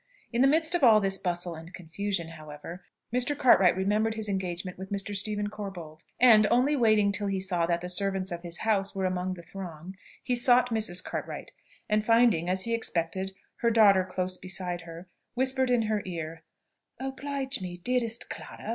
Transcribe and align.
In 0.33 0.41
the 0.41 0.47
midst 0.47 0.73
of 0.73 0.83
all 0.83 0.99
this 0.99 1.19
bustle 1.19 1.53
and 1.53 1.71
confusion, 1.75 2.29
however, 2.29 2.83
Mr. 3.13 3.37
Cartwright 3.37 3.77
remembered 3.77 4.15
his 4.15 4.27
engagement 4.27 4.79
with 4.79 4.91
Mr. 4.91 5.15
Stephen 5.15 5.49
Corbold, 5.51 5.99
and, 6.19 6.47
only 6.47 6.75
waiting 6.75 7.11
till 7.11 7.27
he 7.27 7.39
saw 7.39 7.67
that 7.67 7.81
the 7.81 7.87
servants 7.87 8.31
of 8.31 8.41
his 8.41 8.61
house 8.61 8.95
were 8.95 9.05
among 9.05 9.35
the 9.35 9.43
throng, 9.43 9.95
he 10.23 10.35
sought 10.35 10.71
Mrs. 10.71 11.03
Cartwright, 11.03 11.51
and 11.87 12.03
finding, 12.03 12.49
as 12.49 12.63
he 12.63 12.73
expected, 12.73 13.35
her 13.57 13.69
daughter 13.69 14.03
close 14.03 14.37
beside 14.37 14.81
her, 14.81 15.07
whispered 15.35 15.69
in 15.69 15.83
her 15.83 16.01
ear, 16.03 16.41
"Oblige 16.99 17.61
me, 17.61 17.77
dearest 17.77 18.27
Clara! 18.27 18.69